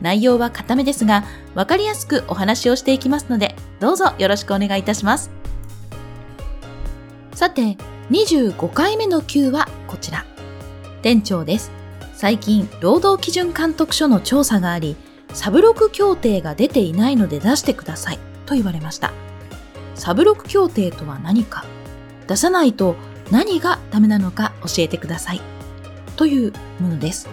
[0.00, 5.30] 内容は固めですが、わかりやすくお話をしていきますので、どうぞよろしくお願いいたします。
[7.34, 7.76] さて、
[8.10, 10.24] 25回目の Q はこちら。
[11.02, 11.70] 店長です。
[12.14, 14.96] 最近、労働基準監督署の調査があり、
[15.32, 19.12] サブロク協定が出ていないので出してくださいと言われました。
[19.96, 21.64] サブロク協定とは何か？
[22.28, 22.96] 出さないと
[23.30, 25.40] 何がダメなのか教えてください
[26.16, 27.28] というものです。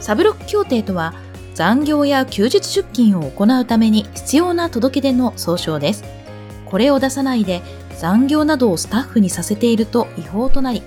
[0.00, 1.14] サブロック協定とは
[1.56, 6.04] 残業や休日出勤を行うために必要な届け出の総称です。
[6.66, 7.62] これを出さないで
[7.98, 10.82] 残業などをスタッフにさせていると違法となり、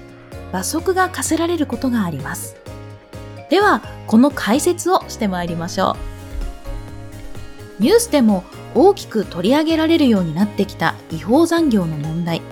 [0.52, 2.56] 罰則が課せられることがあります。
[3.50, 5.98] では、この解説をしてまいりましょ
[7.80, 7.82] う。
[7.82, 8.44] ニュースでも
[8.76, 12.44] 大きく取り上げられるようになってきた違法残業の問題。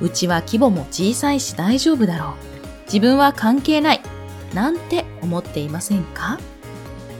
[0.00, 2.32] うちは規模も小さいし大丈夫だろう。
[2.86, 4.00] 自分は関係ない。
[4.54, 6.40] なんて思っていませんか？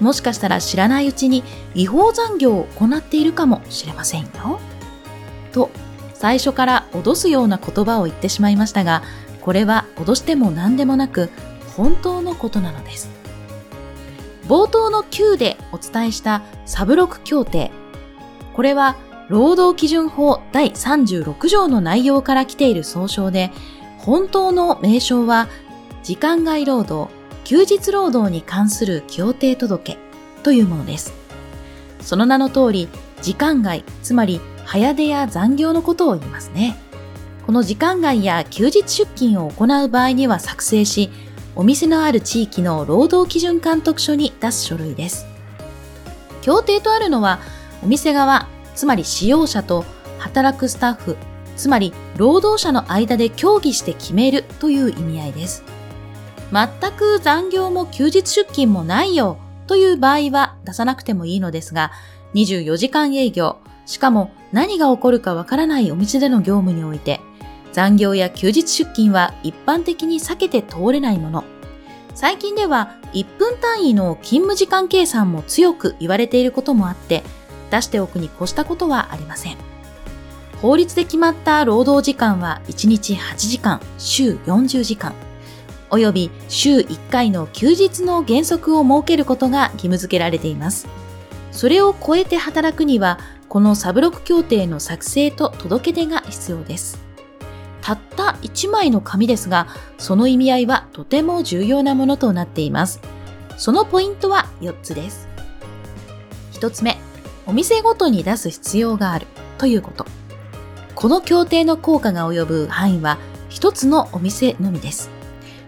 [0.00, 4.60] もしかしたら知らないうちに違法残業を行っているかもしれませんよ。
[5.52, 5.70] と、
[6.14, 9.02] 最初から脅すような言葉を言ってしまいましたが、
[9.40, 11.30] これは脅しても何でもなく、
[11.76, 13.10] 本当のことなのです。
[14.48, 17.70] 冒頭の9でお伝えしたサブロク協定。
[18.54, 18.96] これは
[19.28, 23.50] 労働基準法第36条の内容から来ている総称で、
[23.98, 25.48] 本当の名称は
[26.02, 27.10] 時間外労働、
[27.44, 29.98] 休日労働に関する協定届
[30.42, 31.12] というものです。
[32.00, 32.88] その名の通り、
[33.22, 36.76] 時間外、つまり早出や残業のことを言いますね。
[37.46, 41.10] この時間外や休日出勤を行う場合には作成し、
[41.54, 45.26] お店のある地域の労働基準監督署に出す書類です。
[46.40, 47.40] 協定とあるのは、
[47.82, 49.84] お店側、つまり使用者と
[50.18, 51.16] 働くスタッフ、
[51.56, 55.73] つまり労働者の間で協議して決めるという意味合いです。
[56.52, 61.92] 全く残業も休日出勤もないよという場合は出さなくてもいいのですが、
[62.34, 67.20] 24時間営業、しかも何が起こるかわからないお店での業務において、
[67.72, 71.44] 残業や休日出勤は一般的に避けて通れないもの。
[72.14, 77.24] 最近では1分単位の勤務時間計算も強く言われていることもあって、
[77.70, 79.56] 出しておくに越したことはありません。
[80.62, 85.12] 法律で決まった労働時間は1日8時間、週40時間。
[85.90, 90.86] および週1回の休日の原則を設けることが義務付けられています。
[91.52, 93.18] それを超えて働くには、
[93.48, 96.98] このサブロック協定の作成と届け出が必要です。
[97.80, 99.68] たった1枚の紙ですが、
[99.98, 103.00] その意味合いはとても重要なものとなっています。
[103.56, 105.28] そのポイントは4つです。
[106.52, 106.98] 1つ目、
[107.46, 109.26] お店ごとに出す必要がある
[109.58, 110.06] ということ。
[110.94, 113.18] この協定の効果が及ぶ範囲は
[113.50, 115.10] 1つのお店のみです。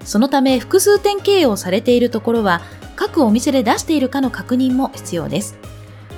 [0.06, 2.62] そのため複数点経営をされているところは
[2.94, 5.58] 各お店で出しているかの確認も必要です。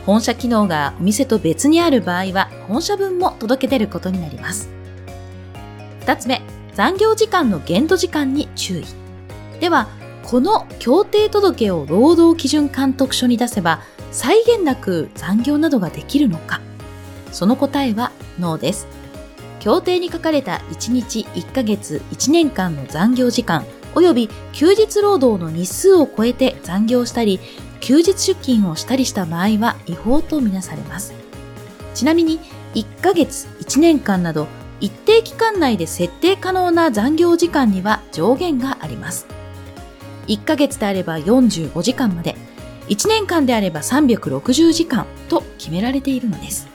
[0.04, 4.69] 本社機能がお店と別にある場合は本社分も届け出ることになります。
[6.00, 6.43] 二つ目、
[6.75, 8.84] 残業時間の限度時間に注意。
[9.60, 9.88] では、
[10.22, 13.81] この協定届を労働基準監督署に出せば
[14.12, 16.60] 際限なく残業などができるのか
[17.32, 18.87] その答えはノーです。
[19.60, 23.65] 協定に書かれた1日1ヶ月1年間の残業時間
[24.00, 27.41] 及び休日労働の日数を超えて残業したり、
[27.81, 31.14] 休日出勤をしたりした場合は違法とみなされます。
[31.94, 32.41] ちなみに、
[32.75, 34.47] 1ヶ月、1年間など、
[34.81, 39.26] 一定期間内で設定可能な残業時間には上限があります。
[40.28, 42.36] 1ヶ月であれば45時間まで、
[42.89, 46.68] 1年間であれば360時間と決められているのです。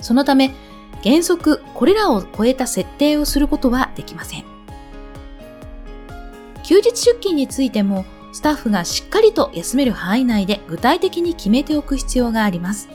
[0.00, 0.54] そのため、
[1.02, 4.53] 原則これらを超えた設定をすることはできません。
[6.64, 12.88] 休日出勤についても、スタッフがしっかりと休める範囲内で具体的に決めておく必要があります。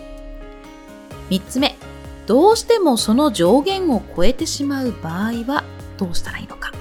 [1.30, 1.78] 3つ目、
[2.26, 5.64] どうしてもその上限を超えてしまう場合は
[5.98, 6.74] どうしたらいいのか。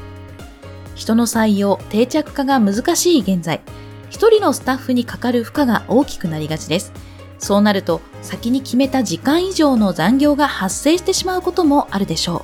[0.94, 3.60] 人の採用、定着化が難しい現在、
[4.08, 6.92] 一人のスタッフにかかる負荷が大きくなりがちです。
[7.38, 12.42] そうなると、先に決めた時間以上の残業が発生してしまうこともあるでしょう。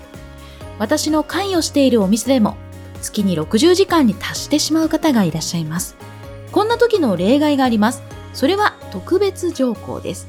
[0.79, 2.57] 私の関与しているお店でも
[3.05, 5.97] 月に60時間に達してしまう方がいらっしゃいます。
[6.51, 8.03] こんな時の例外があります。
[8.33, 10.29] それは特別条項です。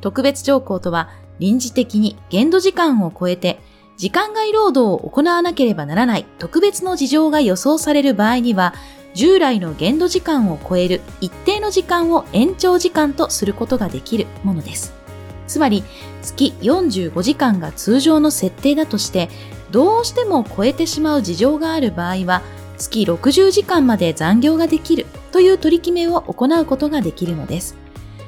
[0.00, 3.60] 特別条項とは臨時的に限度時間を超えて
[3.96, 8.74] 時間外労働を行わなければならない特別の事情が予想される場合には
[9.14, 15.01] 従来の限度時間を超える一定の時間を延長時間とすることができるものです。
[15.46, 15.84] つまり
[16.22, 19.28] 月45時間が通常の設定だとして
[19.70, 22.42] どうしても超えてしまう事情がある場合は
[22.78, 27.76] 月60時間まで残業ができるという取り決めを行うことができるのです。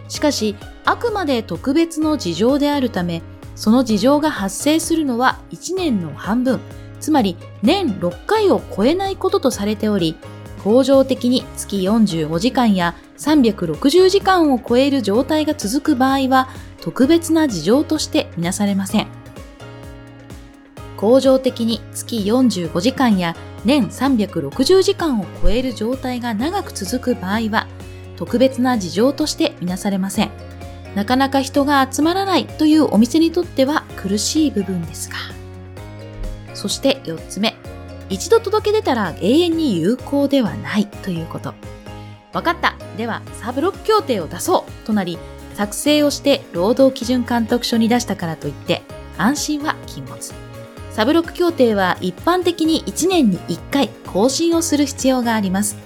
[0.08, 3.22] しかし、あくまで特別の事情であるため、
[3.56, 6.60] その事情が発生するのは1年の半分、
[7.00, 10.16] つまり年6回を超えないこととされており、
[10.62, 16.48] 恒常的に月45時間や360時間を超える状態が続く場合は
[16.84, 19.06] 特別な事情としてみなされません。
[20.98, 23.34] 恒常的に月45時間や
[23.64, 27.66] 年360時間を超える状態が長く続く場合は
[28.16, 30.30] 特別な事情としてみなされません。
[30.94, 35.16] なかなか人が集まらないというお店にとっては苦しい部分ですが。
[36.52, 37.56] そして4つ目。
[38.10, 41.54] 一度届け出たら永遠に有効ではないということ。
[42.34, 42.76] わかった。
[42.98, 45.18] では、サブロック協定を出そうとなり、
[45.54, 48.82] 作成をして労働基準監督署に出したからといって、
[49.16, 50.34] 安心は禁物。
[50.90, 55.76] サブロック協定は一般的に1年に1回更新をする必要があります。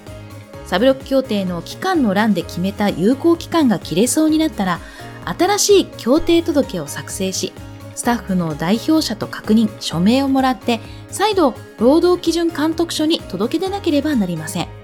[0.67, 4.81] サブロック協定の期間の欄で決めた有効期間が切れそうになったら、
[5.25, 7.53] 新しい協定届を作成し、
[7.95, 10.81] スタッフの代表者と確認、署名をもらって、
[11.11, 14.78] 再度、労働基準監督署に届け出なければなりません。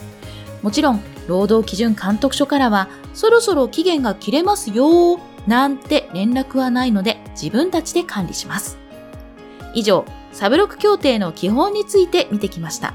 [0.64, 8.78] もちろん、労働基準監督署からは、そろそろ期限が切れますよなんて連絡はないので、自分たちで管理します。
[9.74, 12.94] 以上、サブロック協定の基本について見てきました。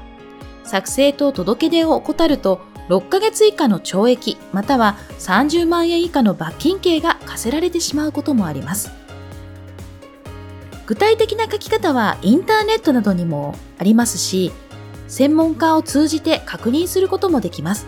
[0.64, 8.90] 作成と届け出を怠ると、6ヶ月以下の懲役、または30万円以下の罰金刑が課せられてしまうこともあります。
[10.86, 14.50] 具体的な書き方はインターネットなどにもありますし、
[15.10, 17.86] 専門家を通じて確認することもできます。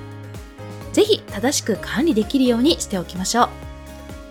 [0.93, 3.49] ぜひ正しく管理できるようにしておきましょう。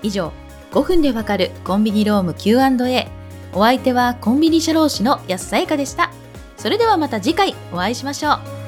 [0.03, 0.31] 以上、
[0.71, 3.07] 5分でわかるコンビニローム Q&A。
[3.53, 6.11] お相手はコンビニ社労士の安さやかでした。
[6.57, 8.60] それではまた次回お会いしましょう。